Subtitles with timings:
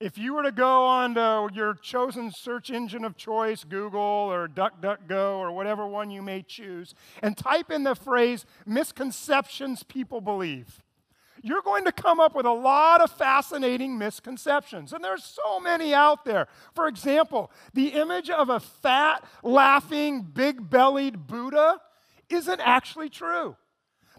[0.00, 4.48] If you were to go on to your chosen search engine of choice, Google or
[4.48, 10.82] DuckDuckGo or whatever one you may choose, and type in the phrase misconceptions people believe,
[11.42, 14.92] you're going to come up with a lot of fascinating misconceptions.
[14.92, 16.48] And there's so many out there.
[16.74, 21.80] For example, the image of a fat, laughing, big bellied Buddha
[22.30, 23.56] isn't actually true.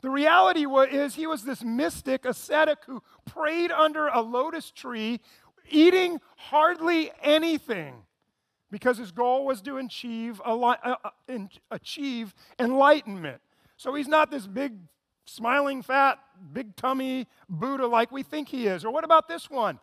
[0.02, 5.20] The reality is, he was this mystic ascetic who prayed under a lotus tree,
[5.70, 7.96] eating hardly anything
[8.72, 10.96] because his goal was to achieve, uh, uh,
[11.72, 13.42] achieve enlightenment.
[13.78, 14.74] So he's not this big,
[15.26, 16.20] smiling, fat,
[16.54, 18.84] big tummy Buddha like we think he is.
[18.84, 19.80] Or what about this one?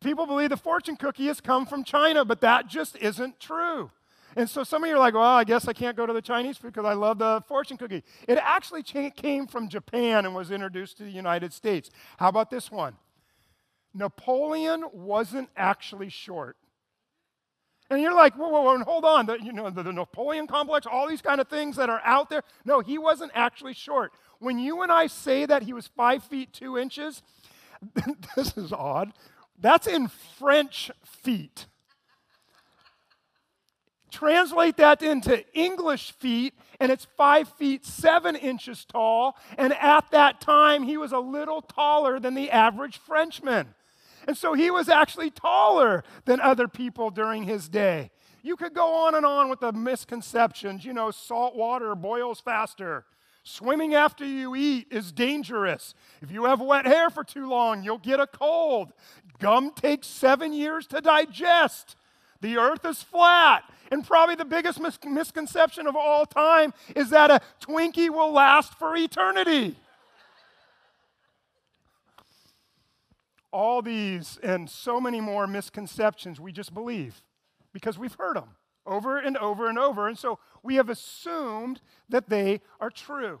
[0.00, 3.90] People believe the fortune cookie has come from China, but that just isn't true.
[4.36, 6.22] And so some of you are like, well, I guess I can't go to the
[6.22, 8.04] Chinese food because I love the fortune cookie.
[8.28, 11.90] It actually came from Japan and was introduced to the United States.
[12.18, 12.94] How about this one?
[13.94, 16.56] Napoleon wasn't actually short.
[17.90, 19.26] And you're like, whoa, whoa, whoa, hold on.
[19.26, 22.28] The, you know, the, the Napoleon complex, all these kind of things that are out
[22.28, 22.42] there.
[22.64, 24.12] No, he wasn't actually short.
[24.40, 27.22] When you and I say that he was five feet two inches,
[28.36, 29.12] this is odd.
[29.58, 31.66] That's in French feet.
[34.10, 39.36] Translate that into English feet, and it's five feet seven inches tall.
[39.56, 43.74] And at that time, he was a little taller than the average Frenchman.
[44.28, 48.10] And so he was actually taller than other people during his day.
[48.42, 50.84] You could go on and on with the misconceptions.
[50.84, 53.06] You know, salt water boils faster.
[53.42, 55.94] Swimming after you eat is dangerous.
[56.20, 58.92] If you have wet hair for too long, you'll get a cold.
[59.38, 61.96] Gum takes seven years to digest.
[62.42, 63.64] The earth is flat.
[63.90, 68.74] And probably the biggest mis- misconception of all time is that a Twinkie will last
[68.74, 69.76] for eternity.
[73.52, 77.22] All these and so many more misconceptions we just believe
[77.72, 80.08] because we've heard them over and over and over.
[80.08, 83.40] And so we have assumed that they are true.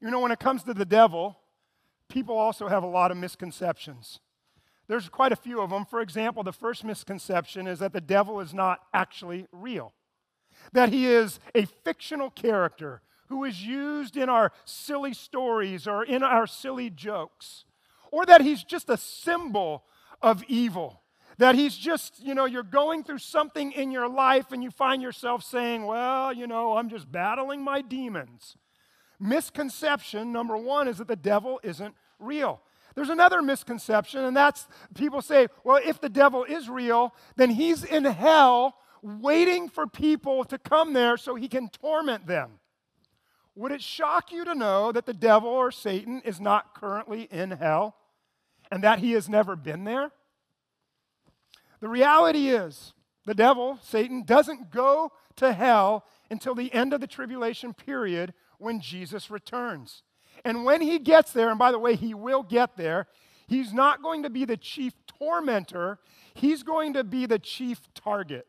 [0.00, 1.38] You know, when it comes to the devil,
[2.08, 4.20] people also have a lot of misconceptions.
[4.88, 5.84] There's quite a few of them.
[5.84, 9.92] For example, the first misconception is that the devil is not actually real,
[10.72, 16.22] that he is a fictional character who is used in our silly stories or in
[16.22, 17.64] our silly jokes,
[18.10, 19.84] or that he's just a symbol
[20.22, 21.02] of evil.
[21.38, 25.02] That he's just, you know, you're going through something in your life and you find
[25.02, 28.56] yourself saying, well, you know, I'm just battling my demons.
[29.20, 32.62] Misconception number one is that the devil isn't real.
[32.94, 37.84] There's another misconception, and that's people say, well, if the devil is real, then he's
[37.84, 42.58] in hell waiting for people to come there so he can torment them.
[43.56, 47.52] Would it shock you to know that the devil or Satan is not currently in
[47.52, 47.96] hell
[48.70, 50.10] and that he has never been there?
[51.80, 52.92] The reality is,
[53.24, 58.80] the devil, Satan, doesn't go to hell until the end of the tribulation period when
[58.80, 60.02] Jesus returns.
[60.44, 63.06] And when he gets there, and by the way, he will get there,
[63.46, 65.98] he's not going to be the chief tormentor,
[66.34, 68.46] he's going to be the chief target.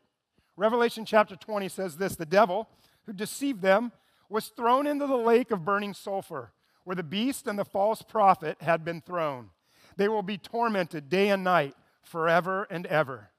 [0.56, 2.68] Revelation chapter 20 says this The devil
[3.06, 3.92] who deceived them
[4.28, 6.52] was thrown into the lake of burning sulfur,
[6.84, 9.50] where the beast and the false prophet had been thrown.
[9.96, 13.30] They will be tormented day and night forever and ever.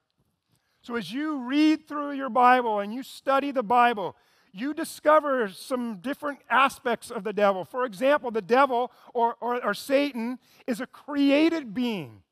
[0.82, 4.16] So, as you read through your Bible and you study the Bible,
[4.52, 7.64] you discover some different aspects of the devil.
[7.64, 12.22] For example, the devil or, or, or, Satan is a created being,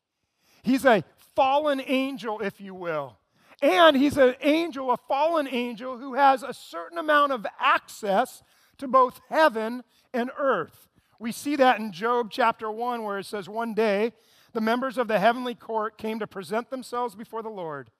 [0.63, 1.05] he's a
[1.35, 3.19] fallen angel, if you will.
[3.61, 8.43] And he's an angel, a fallen angel, who has a certain amount of access
[8.79, 9.83] to both heaven
[10.15, 10.89] and earth.
[11.19, 14.13] We see that in Job chapter 1, where it says, One day
[14.53, 17.91] the members of the heavenly court came to present themselves before the Lord,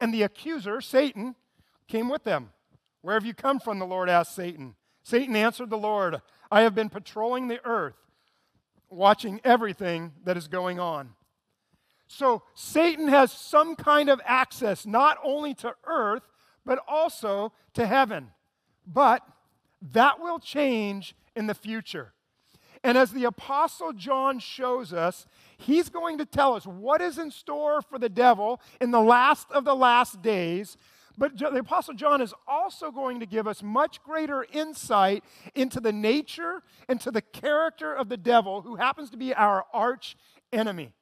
[0.00, 1.36] and the accuser, Satan,
[1.86, 2.50] came with them.
[3.02, 3.78] Where have you come from?
[3.78, 4.74] The Lord asked Satan.
[5.04, 7.94] Satan answered the Lord, I have been patrolling the earth,
[8.90, 11.10] watching everything that is going on.
[12.06, 16.22] So Satan has some kind of access not only to earth,
[16.64, 18.28] but also to heaven.
[18.86, 19.22] But
[19.92, 22.12] that will change in the future.
[22.84, 25.26] And as the Apostle John shows us,
[25.56, 29.50] he's going to tell us what is in store for the devil in the last
[29.50, 30.76] of the last days
[31.18, 35.24] but the Apostle John is also going to give us much greater insight
[35.54, 39.64] into the nature and to the character of the devil, who happens to be our
[39.72, 40.16] arch
[40.52, 40.92] enemy.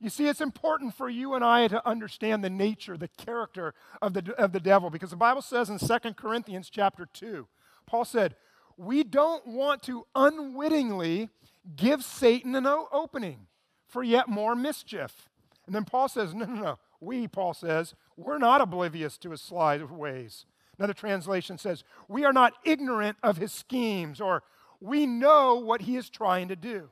[0.00, 4.14] You see, it's important for you and I to understand the nature, the character of
[4.14, 7.48] the, of the devil, because the Bible says in 2 Corinthians chapter 2,
[7.84, 8.36] Paul said,
[8.76, 11.30] We don't want to unwittingly
[11.74, 13.46] give Satan an opening
[13.88, 15.28] for yet more mischief.
[15.66, 16.78] And then Paul says, no, no, no.
[17.00, 20.46] We, Paul says, we're not oblivious to his sly ways.
[20.78, 24.42] Another translation says, we are not ignorant of his schemes, or
[24.80, 26.90] we know what he is trying to do.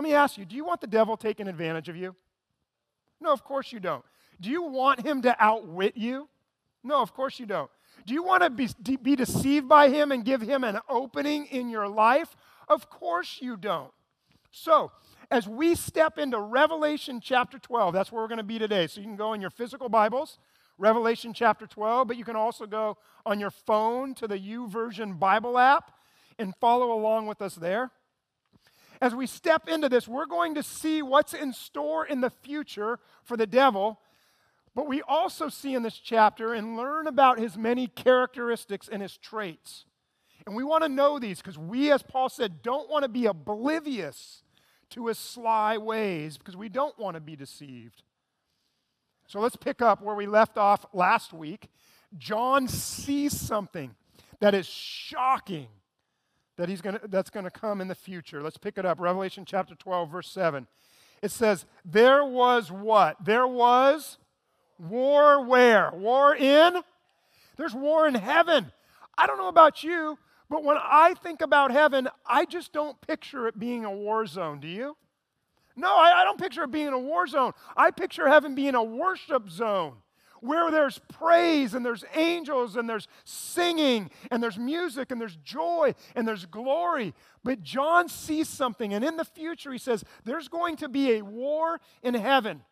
[0.00, 2.16] Let me ask you do you want the devil taking advantage of you?
[3.20, 4.02] No, of course you don't.
[4.40, 6.26] Do you want him to outwit you?
[6.82, 7.70] No, of course you don't.
[8.06, 11.68] Do you want to be, be deceived by him and give him an opening in
[11.68, 12.34] your life?
[12.66, 13.92] Of course you don't.
[14.50, 14.90] So,
[15.30, 18.86] as we step into Revelation chapter 12, that's where we're going to be today.
[18.86, 20.38] So you can go in your physical Bibles,
[20.78, 22.96] Revelation chapter 12, but you can also go
[23.26, 25.90] on your phone to the YouVersion Bible app
[26.38, 27.90] and follow along with us there.
[29.00, 32.98] As we step into this, we're going to see what's in store in the future
[33.24, 33.98] for the devil,
[34.74, 39.16] but we also see in this chapter and learn about his many characteristics and his
[39.16, 39.86] traits.
[40.46, 43.26] And we want to know these because we, as Paul said, don't want to be
[43.26, 44.42] oblivious
[44.90, 48.02] to his sly ways because we don't want to be deceived.
[49.26, 51.68] So let's pick up where we left off last week.
[52.18, 53.94] John sees something
[54.40, 55.68] that is shocking
[56.60, 58.42] that he's gonna, that's going to come in the future.
[58.42, 59.00] Let's pick it up.
[59.00, 60.66] Revelation chapter 12, verse 7.
[61.22, 63.16] It says, There was what?
[63.24, 64.18] There was
[64.78, 65.90] war where?
[65.90, 66.82] War in?
[67.56, 68.72] There's war in heaven.
[69.16, 70.18] I don't know about you,
[70.50, 74.60] but when I think about heaven, I just don't picture it being a war zone.
[74.60, 74.98] Do you?
[75.76, 77.52] No, I, I, don't picture it being a war zone.
[77.74, 79.94] I picture heaven being a worship zone
[80.40, 85.94] where there's praise and there's angels and there's singing and there's music and there's joy
[86.14, 87.14] and there's glory.
[87.44, 91.22] But John sees something, and in the future, he says, there's going to be a
[91.22, 92.62] war in heaven.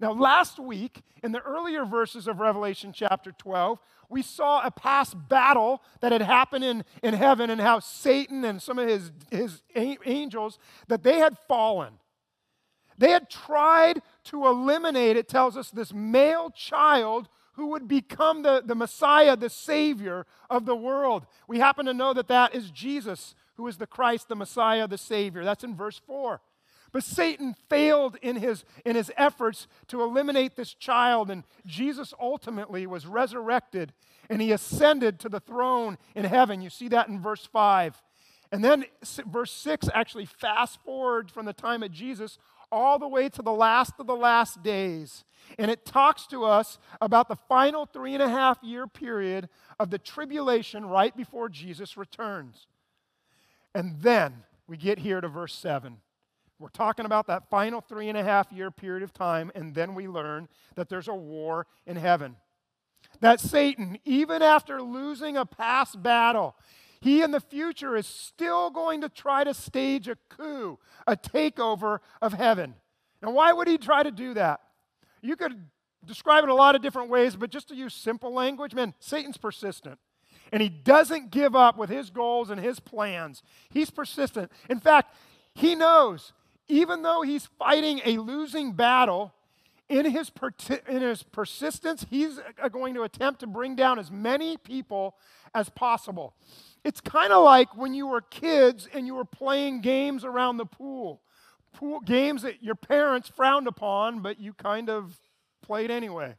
[0.00, 3.78] Now, last week, in the earlier verses of Revelation chapter 12,
[4.08, 8.60] we saw a past battle that had happened in, in heaven and how Satan and
[8.60, 11.94] some of his, his angels, that they had fallen.
[13.02, 18.62] They had tried to eliminate, it tells us, this male child who would become the,
[18.64, 21.26] the Messiah, the Savior of the world.
[21.48, 24.98] We happen to know that that is Jesus, who is the Christ, the Messiah, the
[24.98, 25.42] Savior.
[25.42, 26.40] That's in verse 4.
[26.92, 32.86] But Satan failed in his, in his efforts to eliminate this child, and Jesus ultimately
[32.86, 33.92] was resurrected
[34.30, 36.62] and he ascended to the throne in heaven.
[36.62, 38.00] You see that in verse 5.
[38.52, 38.84] And then
[39.26, 42.38] verse 6 actually fast forward from the time of Jesus
[42.72, 45.24] all the way to the last of the last days.
[45.58, 49.48] And it talks to us about the final three and a half year period
[49.78, 52.66] of the tribulation right before Jesus returns.
[53.74, 55.98] And then we get here to verse 7.
[56.58, 59.94] We're talking about that final three and a half year period of time, and then
[59.94, 62.36] we learn that there's a war in heaven.
[63.20, 66.54] That Satan, even after losing a past battle,
[67.02, 71.98] he in the future is still going to try to stage a coup, a takeover
[72.20, 72.76] of heaven.
[73.20, 74.60] Now, why would he try to do that?
[75.20, 75.66] You could
[76.04, 79.36] describe it a lot of different ways, but just to use simple language, man, Satan's
[79.36, 79.98] persistent.
[80.52, 83.42] And he doesn't give up with his goals and his plans.
[83.70, 84.52] He's persistent.
[84.70, 85.12] In fact,
[85.54, 86.32] he knows
[86.68, 89.34] even though he's fighting a losing battle,
[89.88, 90.30] in his,
[90.88, 95.16] in his persistence, he's uh, going to attempt to bring down as many people
[95.52, 96.34] as possible.
[96.84, 100.66] It's kind of like when you were kids and you were playing games around the
[100.66, 101.22] pool.
[101.72, 102.00] pool.
[102.00, 105.18] Games that your parents frowned upon, but you kind of
[105.62, 106.36] played anyway.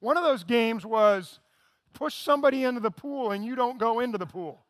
[0.00, 1.38] One of those games was
[1.94, 4.65] push somebody into the pool and you don't go into the pool.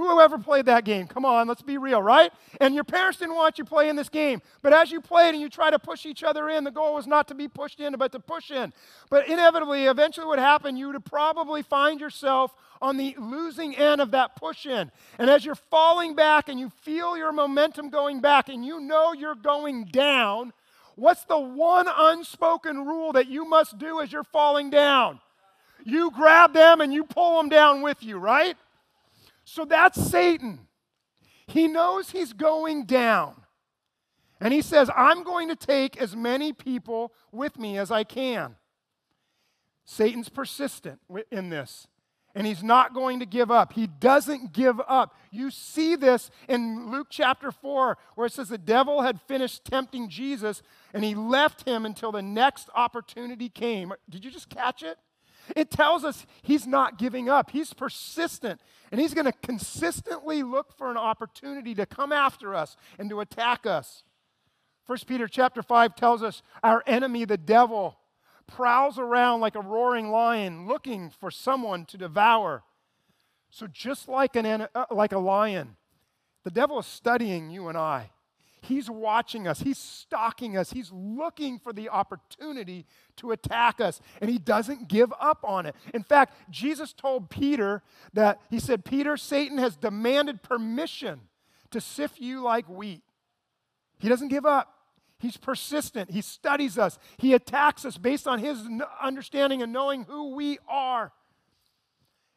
[0.00, 1.06] Whoever played that game?
[1.06, 2.32] Come on, let's be real, right?
[2.58, 4.40] And your parents didn't want you playing this game.
[4.62, 7.06] But as you played and you try to push each other in, the goal was
[7.06, 8.72] not to be pushed in, but to push in.
[9.10, 14.12] But inevitably, eventually, what happened, you would probably find yourself on the losing end of
[14.12, 14.90] that push in.
[15.18, 19.12] And as you're falling back and you feel your momentum going back and you know
[19.12, 20.54] you're going down,
[20.96, 25.20] what's the one unspoken rule that you must do as you're falling down?
[25.84, 28.56] You grab them and you pull them down with you, right?
[29.52, 30.60] So that's Satan.
[31.48, 33.34] He knows he's going down.
[34.40, 38.54] And he says, I'm going to take as many people with me as I can.
[39.84, 41.00] Satan's persistent
[41.32, 41.88] in this,
[42.32, 43.72] and he's not going to give up.
[43.72, 45.16] He doesn't give up.
[45.32, 50.08] You see this in Luke chapter 4, where it says the devil had finished tempting
[50.08, 50.62] Jesus,
[50.94, 53.92] and he left him until the next opportunity came.
[54.08, 54.96] Did you just catch it?
[55.56, 57.50] It tells us he's not giving up.
[57.50, 62.76] He's persistent, and he's going to consistently look for an opportunity to come after us
[62.98, 64.04] and to attack us.
[64.86, 67.96] 1 Peter chapter 5 tells us our enemy, the devil,
[68.46, 72.64] prowls around like a roaring lion looking for someone to devour.
[73.50, 75.76] So just like, an, uh, like a lion,
[76.44, 78.10] the devil is studying you and I.
[78.62, 82.86] He's watching us, He's stalking us, He's looking for the opportunity
[83.16, 85.74] to attack us, and He doesn't give up on it.
[85.94, 91.20] In fact, Jesus told Peter that He said, Peter, Satan has demanded permission
[91.70, 93.02] to sift you like wheat.
[93.98, 94.74] He doesn't give up.
[95.18, 96.10] He's persistent.
[96.10, 96.98] He studies us.
[97.18, 98.66] He attacks us based on his
[99.00, 101.12] understanding and knowing who we are.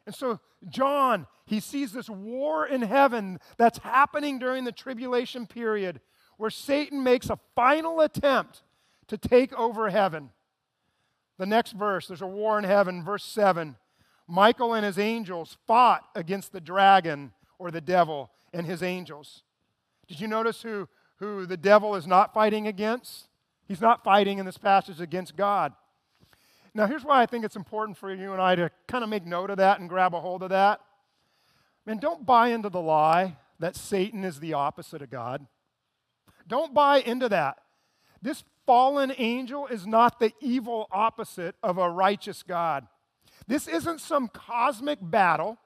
[0.06, 0.38] And so,
[0.68, 6.00] John, he sees this war in heaven that's happening during the tribulation period
[6.36, 8.62] where Satan makes a final attempt
[9.08, 10.30] to take over heaven.
[11.38, 13.76] The next verse, there's a war in heaven, verse 7.
[14.26, 19.42] Michael and his angels fought against the dragon or the devil and his angels.
[20.06, 23.28] Did you notice who, who the devil is not fighting against?
[23.66, 25.72] He's not fighting in this passage against God.
[26.74, 29.24] Now, here's why I think it's important for you and I to kind of make
[29.24, 30.80] note of that and grab a hold of that.
[31.86, 35.46] Man, don't buy into the lie that Satan is the opposite of God.
[36.46, 37.58] Don't buy into that.
[38.22, 42.86] This fallen angel is not the evil opposite of a righteous God.
[43.46, 45.58] This isn't some cosmic battle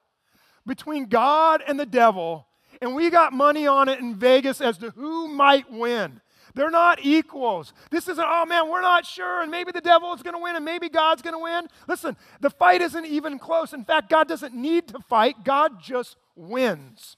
[0.66, 2.46] between God and the devil,
[2.82, 6.20] and we got money on it in Vegas as to who might win.
[6.54, 7.72] They're not equals.
[7.90, 10.56] This isn't, oh man, we're not sure, and maybe the devil is going to win,
[10.56, 11.68] and maybe God's going to win.
[11.86, 13.72] Listen, the fight isn't even close.
[13.72, 17.16] In fact, God doesn't need to fight, God just wins.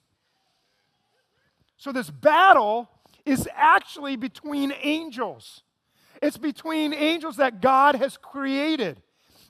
[1.77, 2.91] So, this battle
[3.25, 5.63] is actually between angels.
[6.23, 9.03] It's between angels that God has created.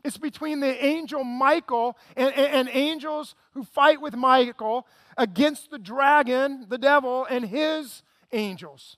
[0.05, 4.87] It's between the angel Michael and, and, and, angels who fight with Michael
[5.17, 8.97] against the dragon, the devil, and his angels.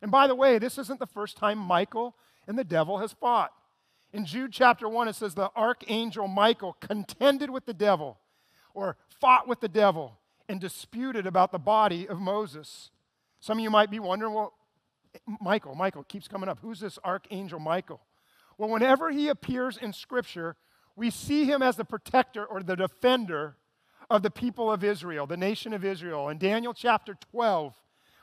[0.00, 2.14] And by the way, this isn't the first time Michael
[2.46, 3.52] and the devil has fought.
[4.12, 8.18] In Jude chapter 1, it says the archangel Michael contended with the devil,
[8.72, 12.90] or fought with the devil, and disputed about the body of Moses.
[13.40, 14.54] Some of you might be wondering, well,
[15.40, 16.58] Michael, Michael keeps coming up.
[16.60, 18.00] Who's this archangel Michael?
[18.56, 20.56] Well, whenever he appears in Scripture,
[20.96, 23.56] we see him as the protector or the defender
[24.10, 26.28] of the people of Israel, the nation of Israel.
[26.28, 27.74] In Daniel chapter 12,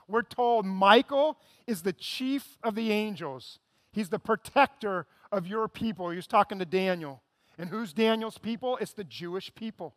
[0.07, 3.59] we're told Michael is the chief of the angels.
[3.91, 6.09] He's the protector of your people.
[6.09, 7.21] He was talking to Daniel.
[7.57, 8.77] And who's Daniel's people?
[8.81, 9.95] It's the Jewish people.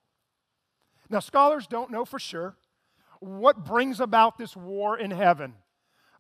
[1.10, 2.56] Now, scholars don't know for sure
[3.20, 5.54] what brings about this war in heaven.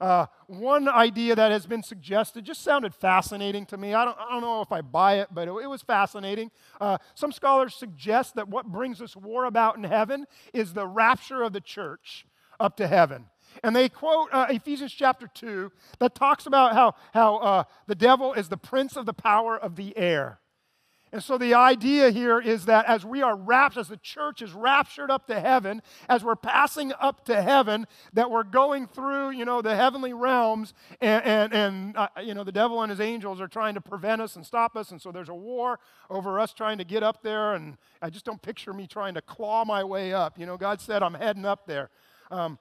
[0.00, 3.94] Uh, one idea that has been suggested just sounded fascinating to me.
[3.94, 6.52] I don't, I don't know if I buy it, but it, it was fascinating.
[6.80, 11.42] Uh, some scholars suggest that what brings this war about in heaven is the rapture
[11.42, 12.26] of the church
[12.60, 13.26] up to heaven.
[13.64, 18.34] And they quote uh, Ephesians chapter 2 that talks about how, how uh, the devil
[18.34, 20.38] is the prince of the power of the air.
[21.10, 24.52] And so the idea here is that as we are raptured, as the church is
[24.52, 29.44] raptured up to heaven, as we're passing up to heaven, that we're going through, you
[29.46, 33.40] know, the heavenly realms, and, and, and uh, you know, the devil and his angels
[33.40, 34.90] are trying to prevent us and stop us.
[34.90, 35.78] And so there's a war
[36.10, 37.54] over us trying to get up there.
[37.54, 40.38] And I just don't picture me trying to claw my way up.
[40.38, 41.88] You know, God said I'm heading up there.
[42.30, 42.58] Um,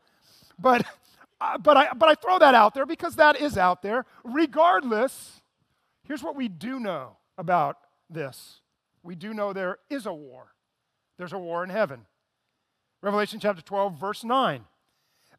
[0.57, 0.85] but,
[1.41, 4.05] uh, but, I, but I throw that out there because that is out there.
[4.23, 5.41] Regardless,
[6.03, 7.77] here's what we do know about
[8.09, 8.61] this
[9.07, 10.47] we do know there is a war.
[11.17, 12.05] There's a war in heaven.
[13.01, 14.65] Revelation chapter 12, verse 9.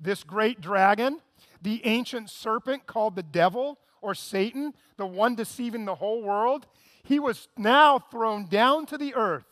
[0.01, 1.21] This great dragon,
[1.61, 6.67] the ancient serpent called the devil or Satan, the one deceiving the whole world,
[7.03, 9.45] he was now thrown down to the earth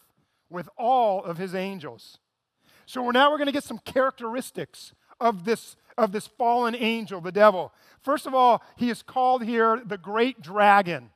[0.49, 2.19] with all of his angels.
[2.87, 7.21] So we're now we're going to get some characteristics of this, of this fallen angel,
[7.21, 7.73] the devil.
[8.01, 11.11] First of all, he is called here the great dragon.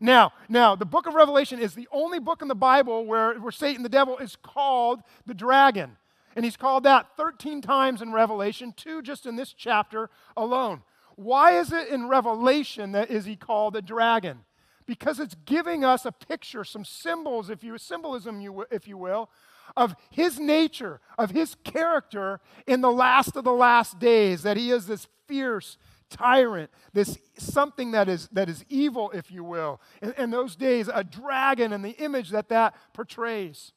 [0.00, 3.52] Now, now, the book of Revelation is the only book in the Bible where, where
[3.52, 5.96] Satan, the devil, is called the dragon.
[6.34, 10.82] And he's called that 13 times in Revelation, two just in this chapter alone.
[11.16, 14.40] Why is it in Revelation that is he called a dragon?
[14.84, 19.30] Because it's giving us a picture, some symbols, if you symbolism, you, if you will,
[19.76, 24.70] of his nature, of his character in the last of the last days, that he
[24.70, 25.78] is this fierce
[26.10, 29.80] tyrant, this something that is, that is evil, if you will.
[30.02, 33.72] In, in those days, a dragon and the image that that portrays.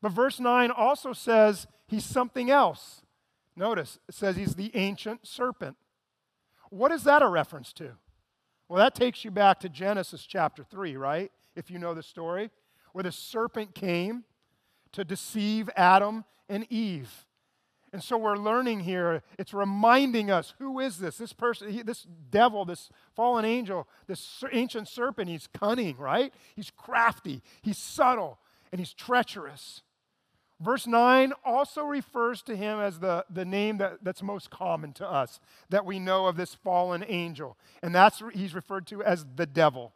[0.00, 3.02] But verse 9 also says he's something else.
[3.56, 5.76] Notice, it says he's the ancient serpent.
[6.70, 7.92] What is that a reference to?
[8.68, 11.32] Well, that takes you back to Genesis chapter 3, right?
[11.56, 12.50] If you know the story,
[12.92, 14.24] where the serpent came
[14.92, 17.26] to deceive Adam and Eve.
[17.92, 21.16] And so we're learning here, it's reminding us who is this?
[21.16, 26.32] This person, he, this devil, this fallen angel, this ancient serpent, he's cunning, right?
[26.54, 28.38] He's crafty, he's subtle,
[28.72, 29.82] and he's treacherous.
[30.60, 35.08] Verse 9 also refers to him as the, the name that, that's most common to
[35.08, 35.38] us,
[35.70, 37.56] that we know of this fallen angel.
[37.82, 39.92] And that's he's referred to as the devil.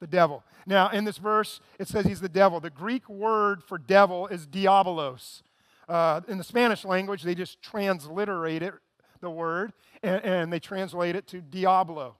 [0.00, 0.44] The devil.
[0.66, 2.60] Now, in this verse, it says he's the devil.
[2.60, 5.42] The Greek word for devil is diabolos.
[5.88, 8.74] Uh, in the Spanish language, they just transliterate it,
[9.20, 9.72] the word,
[10.02, 12.16] and, and they translate it to diablo.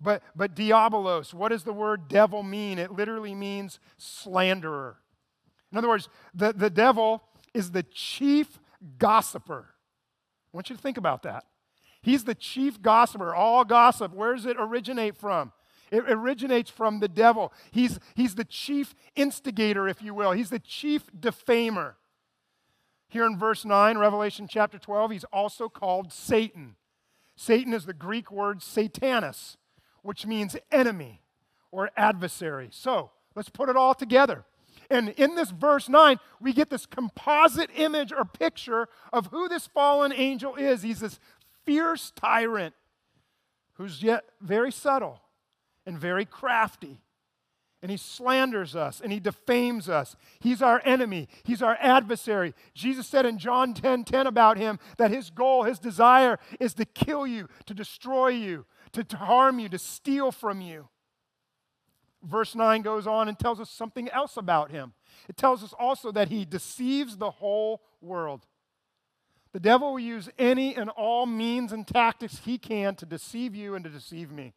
[0.00, 2.78] But, but diabolos, what does the word devil mean?
[2.78, 4.96] It literally means slanderer.
[5.72, 8.58] In other words, the, the devil is the chief
[8.98, 9.66] gossiper.
[10.52, 11.44] I want you to think about that.
[12.02, 13.34] He's the chief gossiper.
[13.34, 15.52] All gossip, where does it originate from?
[15.90, 17.52] It originates from the devil.
[17.70, 20.32] He's, he's the chief instigator, if you will.
[20.32, 21.96] He's the chief defamer.
[23.14, 26.74] Here in verse 9, Revelation chapter 12, he's also called Satan.
[27.36, 29.56] Satan is the Greek word Satanas,
[30.02, 31.22] which means enemy
[31.70, 32.70] or adversary.
[32.72, 34.44] So let's put it all together.
[34.90, 39.68] And in this verse 9, we get this composite image or picture of who this
[39.68, 40.82] fallen angel is.
[40.82, 41.20] He's this
[41.64, 42.74] fierce tyrant
[43.74, 45.20] who's yet very subtle
[45.86, 46.98] and very crafty.
[47.84, 50.16] And he slanders us and he defames us.
[50.40, 52.54] He's our enemy, he's our adversary.
[52.72, 56.86] Jesus said in John 10 10 about him that his goal, his desire is to
[56.86, 60.88] kill you, to destroy you, to, to harm you, to steal from you.
[62.22, 64.94] Verse 9 goes on and tells us something else about him.
[65.28, 68.46] It tells us also that he deceives the whole world.
[69.52, 73.74] The devil will use any and all means and tactics he can to deceive you
[73.74, 74.54] and to deceive me.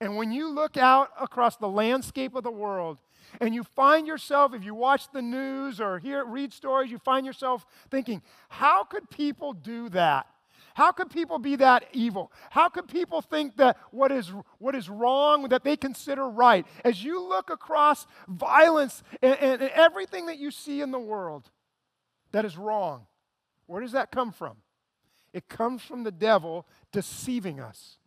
[0.00, 2.98] And when you look out across the landscape of the world
[3.40, 7.26] and you find yourself, if you watch the news or hear, read stories, you find
[7.26, 10.26] yourself thinking, how could people do that?
[10.74, 12.30] How could people be that evil?
[12.50, 16.64] How could people think that what is, what is wrong that they consider right?
[16.84, 21.50] As you look across violence and, and, and everything that you see in the world
[22.30, 23.06] that is wrong,
[23.66, 24.58] where does that come from?
[25.32, 27.97] It comes from the devil deceiving us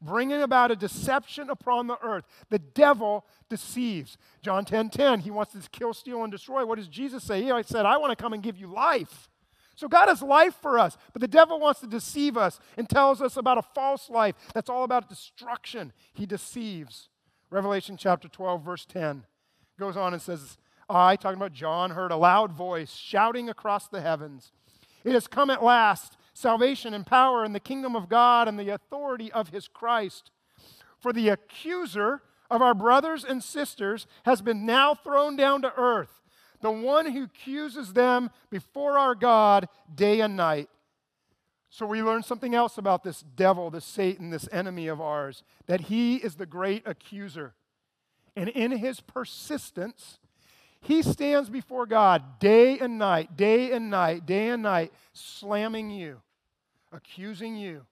[0.00, 2.24] bringing about a deception upon the earth.
[2.48, 4.16] The devil deceives.
[4.42, 6.64] John 10 10, he wants to kill, steal, and destroy.
[6.64, 7.42] What does Jesus say?
[7.42, 9.28] He said, I want to come and give you life.
[9.74, 13.22] So God has life for us, but the devil wants to deceive us and tells
[13.22, 15.92] us about a false life that's all about destruction.
[16.12, 17.08] He deceives.
[17.48, 19.24] Revelation chapter 12, verse 10
[19.78, 20.58] goes on and says,
[20.88, 24.52] I, talking about John, heard a loud voice shouting across the heavens.
[25.02, 28.70] It has come at last salvation and power and the kingdom of God and the
[28.70, 30.30] authority of his Christ.
[30.98, 36.20] For the accuser of our brothers and sisters has been now thrown down to earth,
[36.60, 40.68] the one who accuses them before our God day and night.
[41.68, 45.82] So we learn something else about this devil, this Satan, this enemy of ours, that
[45.82, 47.54] he is the great accuser.
[48.34, 50.18] And in his persistence,
[50.80, 56.22] he stands before God day and night, day and night, day and night, slamming you
[56.92, 57.86] accusing you,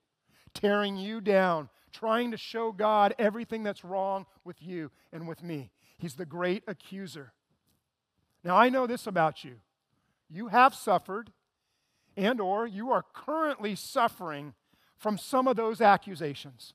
[0.53, 5.71] tearing you down, trying to show God everything that's wrong with you and with me.
[5.97, 7.33] He's the great accuser.
[8.43, 9.55] Now I know this about you.
[10.29, 11.31] You have suffered
[12.15, 14.53] and or you are currently suffering
[14.97, 16.73] from some of those accusations.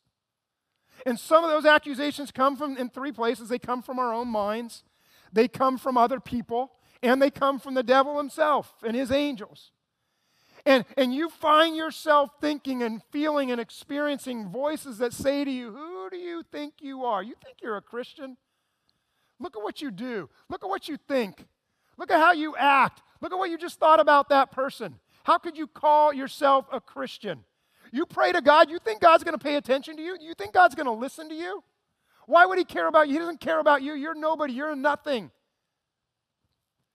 [1.04, 3.48] And some of those accusations come from in three places.
[3.48, 4.84] They come from our own minds,
[5.32, 9.72] they come from other people, and they come from the devil himself and his angels
[10.66, 15.72] and, and you find yourself thinking and feeling and experiencing voices that say to you,
[15.72, 17.22] Who do you think you are?
[17.22, 18.36] You think you're a Christian?
[19.38, 20.30] Look at what you do.
[20.48, 21.46] Look at what you think.
[21.98, 23.02] Look at how you act.
[23.20, 24.96] Look at what you just thought about that person.
[25.24, 27.44] How could you call yourself a Christian?
[27.92, 30.16] You pray to God, you think God's going to pay attention to you?
[30.20, 31.62] You think God's going to listen to you?
[32.26, 33.14] Why would He care about you?
[33.14, 33.94] He doesn't care about you.
[33.94, 34.54] You're nobody.
[34.54, 35.30] You're nothing.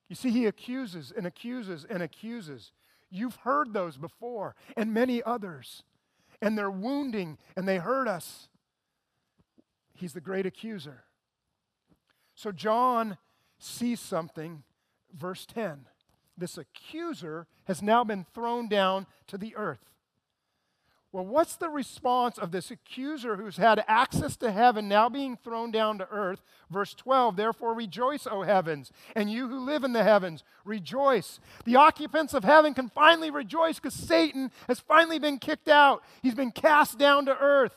[0.10, 2.72] You see, He accuses and accuses and accuses.
[3.10, 5.84] You've heard those before, and many others.
[6.42, 8.48] And they're wounding and they hurt us.
[9.96, 11.04] He's the great accuser.
[12.36, 13.18] So John
[13.58, 14.64] sees something,
[15.14, 15.88] verse 10.
[16.38, 19.89] This accuser has now been thrown down to the earth.
[21.12, 25.72] Well, what's the response of this accuser who's had access to heaven now being thrown
[25.72, 26.44] down to earth?
[26.70, 31.40] Verse 12, therefore rejoice, O heavens, and you who live in the heavens, rejoice.
[31.66, 36.36] The occupants of heaven can finally rejoice because Satan has finally been kicked out, he's
[36.36, 37.74] been cast down to earth.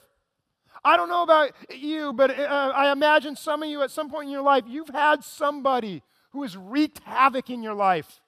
[0.85, 4.27] I don't know about you, but uh, I imagine some of you at some point
[4.27, 8.22] in your life, you've had somebody who has wreaked havoc in your life.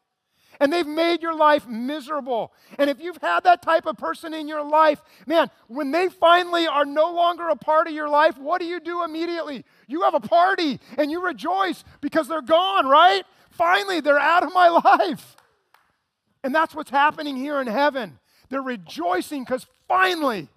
[0.61, 2.53] And they've made your life miserable.
[2.79, 6.67] And if you've had that type of person in your life, man, when they finally
[6.67, 9.65] are no longer a part of your life, what do you do immediately?
[9.87, 13.25] You have a party and you rejoice because they're gone, right?
[13.51, 15.37] Finally, they're out of my life.
[16.43, 18.19] And that's what's happening here in heaven.
[18.49, 20.49] They're rejoicing because finally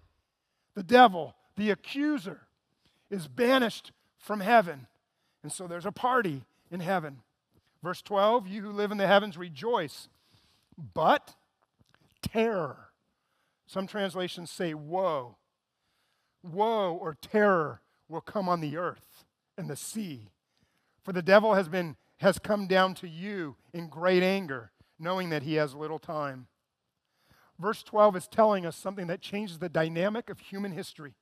[0.76, 2.42] the devil, the accuser,
[3.10, 4.88] is banished from heaven.
[5.44, 7.22] And so there's a party in heaven.
[7.84, 10.10] Verse 12 You who live in the heavens rejoice,
[10.94, 11.36] but
[12.22, 12.90] terror.
[13.66, 15.38] Some translations say woe.
[16.44, 19.26] Woe or terror will come on the earth
[19.58, 20.30] and the sea.
[21.04, 25.44] For the devil has been has come down to you in great anger, knowing that
[25.44, 26.48] he has little time.
[27.60, 31.14] Verse 12 is telling us something that changes the dynamic of human history.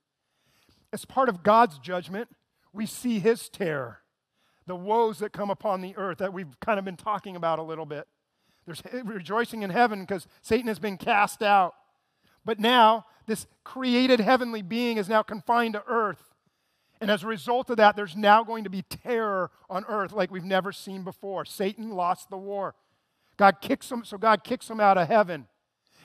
[0.94, 2.30] As part of God's judgment,
[2.72, 4.05] we see his terror
[4.68, 7.64] the woes that come upon the earth that we've kind of been talking about a
[7.64, 8.08] little bit.
[8.66, 11.76] There's rejoicing in heaven because Satan has been cast out.
[12.44, 16.34] But now, this created heavenly being is now confined to earth.
[17.02, 20.32] And as a result of that, there's now going to be terror on earth like
[20.32, 21.46] we've never seen before.
[21.46, 22.76] Satan lost the war.
[23.38, 25.48] God kicks him, so God kicks him out of heaven.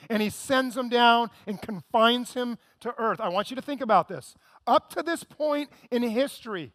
[0.09, 3.21] And he sends him down and confines him to earth.
[3.21, 4.35] I want you to think about this.
[4.67, 6.73] Up to this point in history,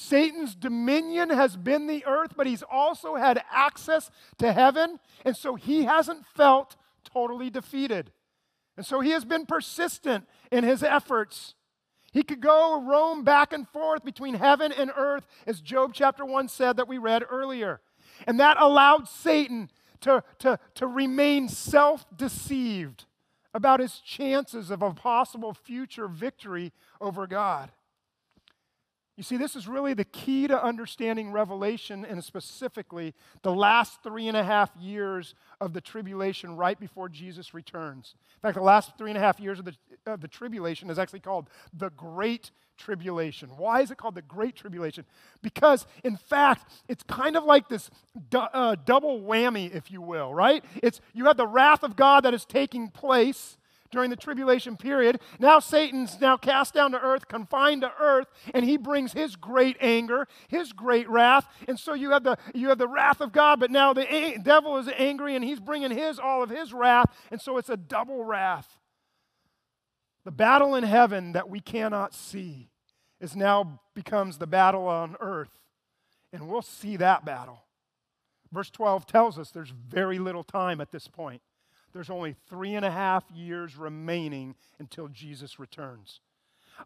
[0.00, 5.56] Satan's dominion has been the earth, but he's also had access to heaven, and so
[5.56, 8.12] he hasn't felt totally defeated.
[8.76, 11.56] And so he has been persistent in his efforts.
[12.12, 16.46] He could go roam back and forth between heaven and earth, as Job chapter 1
[16.46, 17.80] said that we read earlier.
[18.24, 19.68] And that allowed Satan
[20.02, 23.06] to, to, to remain self deceived
[23.52, 27.72] about his chances of a possible future victory over God.
[29.18, 34.28] You see, this is really the key to understanding Revelation and specifically the last three
[34.28, 38.14] and a half years of the tribulation right before Jesus returns.
[38.36, 39.74] In fact, the last three and a half years of the,
[40.06, 43.48] of the tribulation is actually called the Great Tribulation.
[43.56, 45.04] Why is it called the Great Tribulation?
[45.42, 47.90] Because, in fact, it's kind of like this
[48.30, 50.64] du- uh, double whammy, if you will, right?
[50.80, 53.56] It's you have the wrath of God that is taking place
[53.90, 55.20] during the tribulation period.
[55.38, 59.76] Now Satan's now cast down to earth, confined to earth, and he brings his great
[59.80, 61.46] anger, his great wrath.
[61.66, 64.38] And so you have the you have the wrath of God, but now the a-
[64.38, 67.76] devil is angry and he's bringing his all of his wrath, and so it's a
[67.76, 68.78] double wrath.
[70.24, 72.68] The battle in heaven that we cannot see
[73.20, 75.58] is now becomes the battle on earth.
[76.32, 77.62] And we'll see that battle.
[78.52, 81.42] Verse 12 tells us there's very little time at this point
[81.92, 86.20] there's only three and a half years remaining until Jesus returns.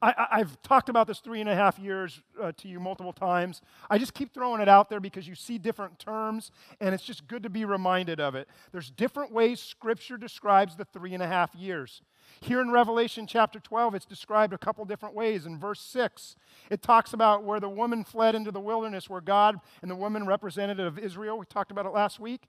[0.00, 3.60] I, have talked about this three and a half years uh, to you multiple times.
[3.90, 7.26] I just keep throwing it out there because you see different terms, and it's just
[7.26, 8.48] good to be reminded of it.
[8.70, 12.00] There's different ways Scripture describes the three and a half years.
[12.40, 15.44] Here in Revelation chapter 12, it's described a couple different ways.
[15.44, 16.36] In verse 6,
[16.70, 20.26] it talks about where the woman fled into the wilderness, where God and the woman
[20.26, 22.48] representative of Israel, we talked about it last week,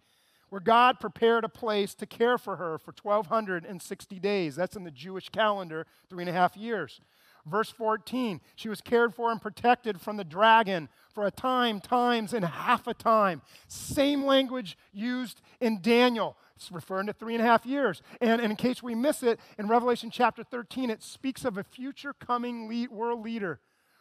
[0.54, 4.56] where God prepared a place to care for her for 1,260 days.
[4.56, 7.02] That's in the Jewish calendar, three and a half years.
[7.44, 12.36] Verse 14, she was cared for and protected from the dragon for a time, times,
[12.36, 13.42] and half a time.
[13.68, 16.38] Same language used in Daniel.
[16.56, 18.04] It's referring to three and a half years.
[18.22, 21.63] And, and in case we miss it, in Revelation chapter 13, it speaks of a
[21.63, 23.60] future coming lead, world leader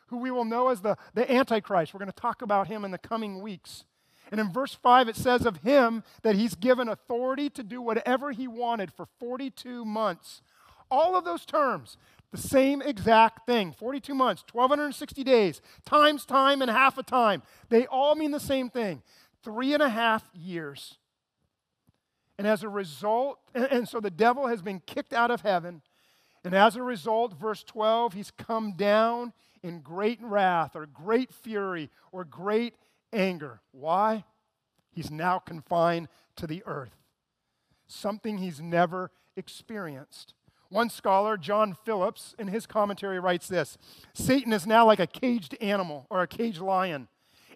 [0.09, 1.95] who we will know as the, the Antichrist.
[1.95, 3.85] We're going to talk about him in the coming weeks.
[4.33, 8.33] And in verse 5, it says of him that he's given authority to do whatever
[8.33, 10.41] he wanted for 42 months.
[10.91, 11.99] All of those terms,
[12.31, 17.43] the same exact thing 42 months, 1,260 days, times time and half a time.
[17.69, 19.03] They all mean the same thing
[19.45, 20.97] three and a half years.
[22.39, 25.83] And as a result, and so the devil has been kicked out of heaven.
[26.43, 31.91] And as a result, verse 12, he's come down in great wrath or great fury
[32.13, 32.75] or great
[33.13, 33.61] anger.
[33.73, 34.25] Why?
[34.91, 36.97] He's now confined to the earth,
[37.87, 40.35] something he's never experienced.
[40.69, 43.77] One scholar, John Phillips, in his commentary writes this
[44.15, 47.09] Satan is now like a caged animal or a caged lion,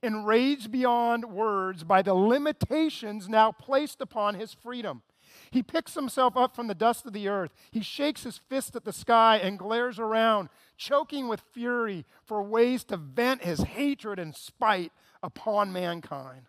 [0.03, 5.03] enraged beyond words by the limitations now placed upon his freedom.
[5.51, 7.53] He picks himself up from the dust of the earth.
[7.71, 12.85] He shakes his fist at the sky and glares around, choking with fury for ways
[12.85, 14.92] to vent his hatred and spite
[15.27, 16.47] upon mankind.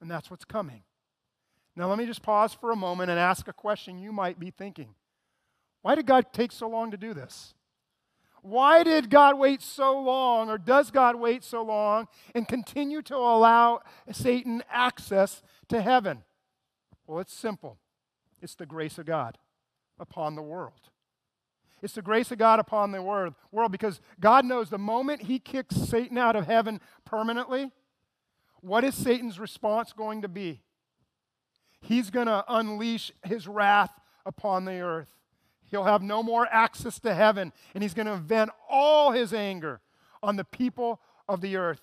[0.00, 0.84] And that's what's coming.
[1.74, 4.50] Now, let me just pause for a moment and ask a question you might be
[4.50, 4.94] thinking.
[5.82, 7.54] Why did God take so long to do this?
[8.42, 13.16] Why did God wait so long, or does God wait so long, and continue to
[13.16, 13.80] allow
[14.12, 16.22] Satan access to heaven?
[17.06, 17.78] Well, it's simple
[18.40, 19.36] it's the grace of God
[19.98, 20.90] upon the world.
[21.82, 23.34] It's the grace of God upon the world,
[23.70, 27.70] because God knows the moment He kicks Satan out of heaven permanently,
[28.60, 30.62] what is Satan's response going to be?
[31.80, 33.92] He's going to unleash his wrath
[34.26, 35.14] upon the earth.
[35.70, 39.80] He'll have no more access to heaven, and he's going to vent all his anger
[40.22, 41.82] on the people of the earth.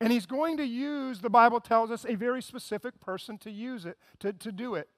[0.00, 3.84] And he's going to use, the Bible tells us, a very specific person to use
[3.84, 4.88] it, to, to do it.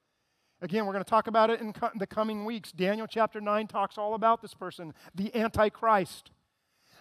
[0.63, 2.71] Again, we're going to talk about it in co- the coming weeks.
[2.71, 6.31] Daniel chapter 9 talks all about this person, the Antichrist.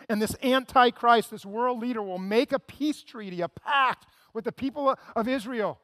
[0.09, 4.51] And this Antichrist, this world leader, will make a peace treaty, a pact with the
[4.51, 5.79] people of Israel.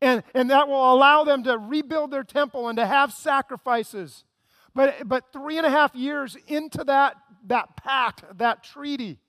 [0.00, 4.24] And, and that will allow them to rebuild their temple and to have sacrifices.
[4.74, 7.14] But, but three and a half years into that,
[7.46, 9.20] that pact, that treaty,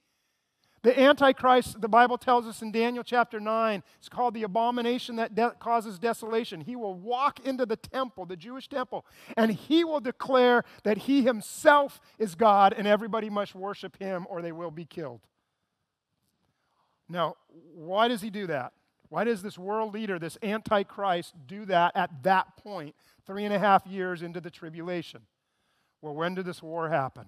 [0.84, 5.34] the Antichrist, the Bible tells us in Daniel chapter 9, it's called the abomination that
[5.34, 6.60] de- causes desolation.
[6.60, 9.06] He will walk into the temple, the Jewish temple,
[9.38, 14.42] and he will declare that he himself is God and everybody must worship him or
[14.42, 15.22] they will be killed.
[17.08, 17.38] Now,
[17.74, 18.74] why does he do that?
[19.08, 22.94] Why does this world leader, this Antichrist, do that at that point,
[23.26, 25.22] three and a half years into the tribulation?
[26.02, 27.28] Well, when did this war happen?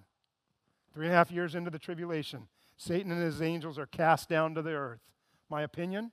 [0.93, 2.47] Three and a half years into the tribulation.
[2.77, 5.01] Satan and his angels are cast down to the earth.
[5.49, 6.11] My opinion?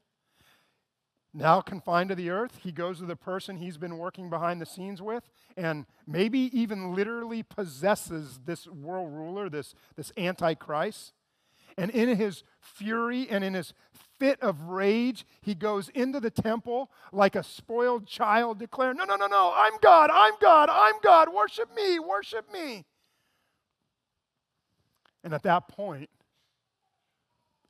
[1.35, 4.67] Now confined to the earth, he goes to the person he's been working behind the
[4.67, 5.25] scenes with
[5.57, 11.15] and maybe even literally possesses this world ruler, this, this antichrist.
[11.79, 13.73] And in his fury and in his
[14.19, 19.17] fit of rage, he goes into the temple like a spoiled child, declaring, No, no,
[19.17, 22.85] no, no, I'm God, I'm God, I'm God, worship me, worship me.
[25.25, 26.11] And at that point,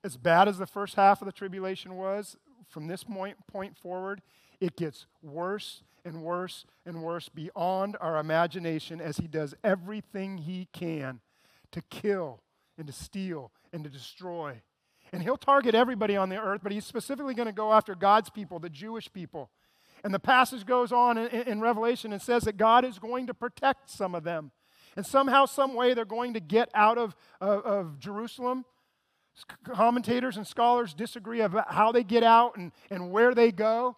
[0.05, 2.37] as bad as the first half of the tribulation was,
[2.69, 4.23] from this point, point forward,
[4.61, 10.69] it gets worse and worse and worse beyond our imagination as he does everything he
[10.73, 11.21] can
[11.71, 12.41] to kill
[12.79, 14.61] and to steal and to destroy.
[15.13, 18.31] And he'll target everybody on the earth, but he's specifically going to go after God's
[18.31, 19.51] people, the Jewish people.
[20.03, 23.35] And the passage goes on in, in, Revelation and says that God is going to
[23.35, 24.51] protect some of them.
[24.97, 28.65] And somehow, some way, they're going to get out of, of, of Jerusalem
[29.65, 33.97] Commentators and scholars disagree about how they get out and, and where they go.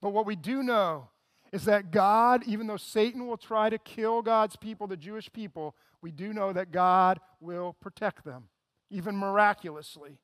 [0.00, 1.08] But what we do know
[1.52, 5.74] is that God, even though Satan will try to kill God's people, the Jewish people,
[6.00, 8.48] we do know that God will protect them,
[8.90, 10.18] even miraculously,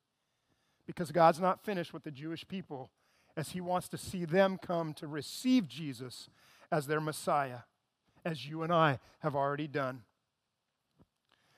[0.85, 2.91] because God's not finished with the Jewish people
[3.35, 6.29] as he wants to see them come to receive Jesus
[6.71, 7.59] as their Messiah,
[8.23, 10.03] as you and I have already done.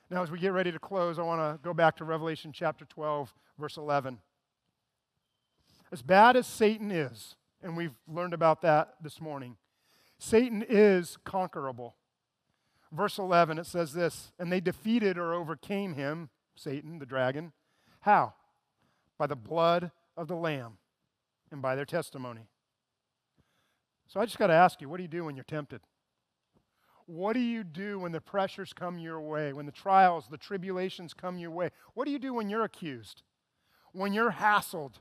[0.10, 2.86] Now, as we get ready to close, I want to go back to Revelation chapter
[2.86, 4.20] 12, verse 11.
[5.92, 9.58] As bad as Satan is, and we've learned about that this morning,
[10.18, 11.96] Satan is conquerable.
[12.92, 17.52] Verse 11, it says this And they defeated or overcame him, Satan, the dragon.
[18.02, 18.34] How?
[19.18, 20.78] By the blood of the Lamb
[21.52, 22.48] and by their testimony.
[24.08, 25.82] So I just got to ask you, what do you do when you're tempted?
[27.08, 31.14] What do you do when the pressures come your way, when the trials, the tribulations
[31.14, 31.70] come your way?
[31.94, 33.24] What do you do when you're accused?
[33.94, 34.96] When you're hassled?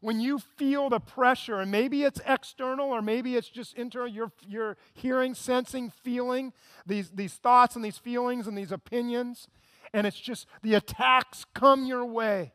[0.00, 4.32] When you feel the pressure, and maybe it's external or maybe it's just internal, you're,
[4.46, 6.52] you're hearing, sensing, feeling
[6.84, 9.46] these, these thoughts and these feelings and these opinions,
[9.92, 12.52] and it's just the attacks come your way.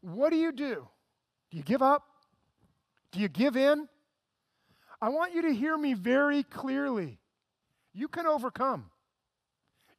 [0.00, 0.88] What do you do?
[1.50, 2.04] Do you give up?
[3.12, 3.88] Do you give in?
[5.02, 7.18] I want you to hear me very clearly.
[7.92, 8.90] You can overcome.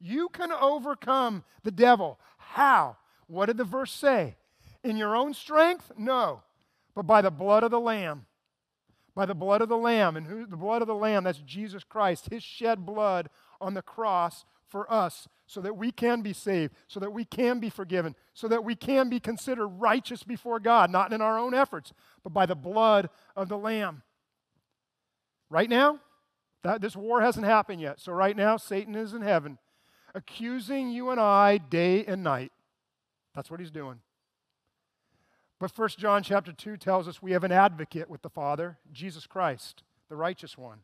[0.00, 2.18] You can overcome the devil.
[2.38, 2.96] How?
[3.26, 4.36] What did the verse say?
[4.84, 5.92] In your own strength?
[5.96, 6.42] No.
[6.94, 8.26] But by the blood of the Lamb.
[9.14, 10.16] By the blood of the Lamb.
[10.16, 13.28] And who the blood of the Lamb, that's Jesus Christ, his shed blood
[13.60, 17.60] on the cross for us so that we can be saved, so that we can
[17.60, 21.52] be forgiven, so that we can be considered righteous before God, not in our own
[21.52, 21.92] efforts,
[22.24, 24.02] but by the blood of the Lamb.
[25.52, 25.98] Right now,
[26.62, 28.00] that, this war hasn't happened yet.
[28.00, 29.58] So right now, Satan is in heaven,
[30.14, 32.52] accusing you and I day and night.
[33.34, 34.00] That's what he's doing.
[35.60, 39.26] But First John chapter 2 tells us we have an advocate with the Father, Jesus
[39.26, 40.78] Christ, the righteous one.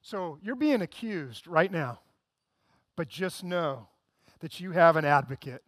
[0.00, 2.00] So you're being accused right now.
[2.96, 3.88] But just know
[4.40, 5.62] that you have an advocate,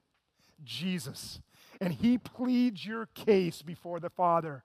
[0.64, 1.40] Jesus.
[1.78, 4.64] And he pleads your case before the Father.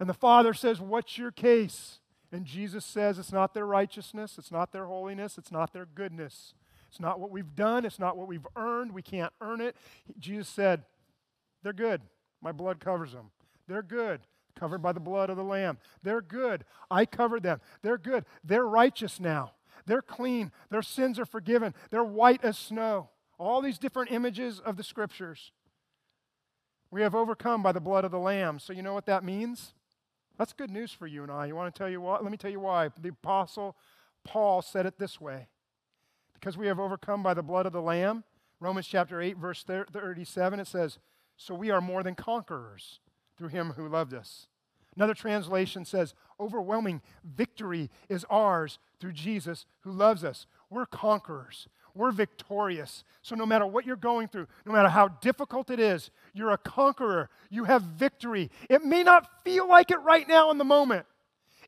[0.00, 2.00] And the Father says, What's your case?
[2.32, 6.54] And Jesus says it's not their righteousness, it's not their holiness, it's not their goodness.
[6.88, 8.92] It's not what we've done, it's not what we've earned.
[8.92, 9.76] We can't earn it.
[10.18, 10.84] Jesus said,
[11.62, 12.02] They're good.
[12.40, 13.30] My blood covers them.
[13.66, 14.20] They're good.
[14.58, 15.76] covered by the blood of the Lamb.
[16.02, 16.64] They're good.
[16.90, 17.60] I covered them.
[17.82, 18.24] They're good.
[18.42, 19.52] They're righteous now.
[19.84, 20.50] They're clean.
[20.70, 21.74] Their sins are forgiven.
[21.90, 23.10] They're white as snow.
[23.38, 25.52] All these different images of the scriptures.
[26.90, 28.58] We have overcome by the blood of the Lamb.
[28.58, 29.74] So, you know what that means?
[30.38, 31.46] That's good news for you and I.
[31.46, 32.22] You want to tell you what?
[32.22, 32.90] Let me tell you why.
[33.00, 33.76] The Apostle
[34.24, 35.48] Paul said it this way
[36.34, 38.24] Because we have overcome by the blood of the Lamb,
[38.60, 40.98] Romans chapter 8, verse 37, it says,
[41.36, 43.00] So we are more than conquerors
[43.36, 44.48] through him who loved us.
[44.94, 50.46] Another translation says, Overwhelming victory is ours through Jesus who loves us.
[50.70, 51.68] We're conquerors.
[51.96, 53.04] We're victorious.
[53.22, 56.58] So, no matter what you're going through, no matter how difficult it is, you're a
[56.58, 57.30] conqueror.
[57.50, 58.50] You have victory.
[58.68, 61.06] It may not feel like it right now in the moment.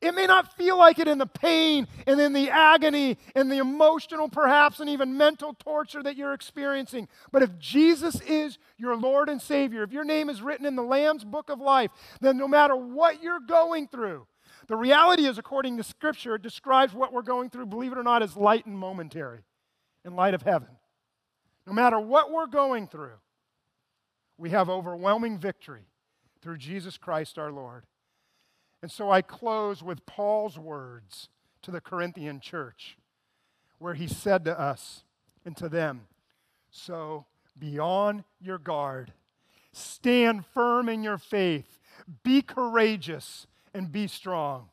[0.01, 3.59] It may not feel like it in the pain and in the agony and the
[3.59, 7.09] emotional, perhaps, and even mental torture that you're experiencing.
[7.33, 10.83] But if Jesus is your Lord and Savior, if your name is written in the
[10.83, 14.27] Lamb's book of life, then no matter what you're going through,
[14.69, 18.03] the reality is, according to Scripture, it describes what we're going through, believe it or
[18.03, 19.41] not, as light and momentary
[20.09, 20.69] in light of heaven.
[21.67, 23.19] No matter what we're going through,
[24.37, 25.85] we have overwhelming victory
[26.41, 27.85] through Jesus Christ our Lord.
[28.83, 31.29] And so I close with Paul's words
[31.63, 32.97] to the Corinthian church,
[33.79, 35.05] where he said to us
[35.45, 36.07] and to them,
[36.71, 37.27] So
[37.59, 39.13] be on your guard,
[39.73, 41.79] stand firm in your faith,
[42.23, 44.69] be courageous, and be strong.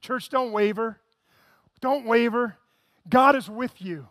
[0.00, 0.98] Church, don't waver.
[1.80, 2.56] Don't waver.
[3.08, 4.08] God is with you.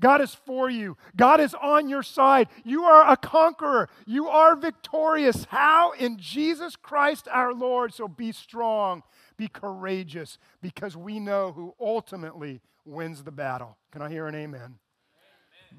[0.00, 0.96] God is for you.
[1.16, 2.48] God is on your side.
[2.64, 3.88] You are a conqueror.
[4.06, 5.46] You are victorious.
[5.46, 5.92] How?
[5.92, 7.94] In Jesus Christ our Lord.
[7.94, 9.02] So be strong,
[9.36, 13.76] be courageous, because we know who ultimately wins the battle.
[13.90, 14.60] Can I hear an amen?
[14.60, 14.74] amen.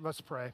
[0.01, 0.53] Let's pray.